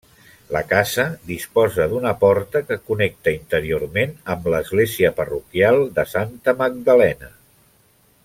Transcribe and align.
La 0.55 0.61
casa 0.69 1.03
disposa 1.31 1.85
d'una 1.91 2.13
porta 2.23 2.61
que 2.69 2.77
connecta 2.87 3.33
interiorment 3.37 4.15
amb 4.37 4.49
l'església 4.55 5.13
parroquial 5.21 5.83
de 5.99 6.07
Santa 6.15 6.57
Magdalena. 6.65 7.31